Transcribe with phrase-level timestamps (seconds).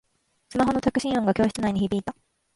[0.49, 2.15] スマホの着信音が教室内に響いた